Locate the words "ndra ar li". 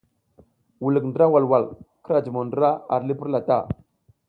2.47-3.13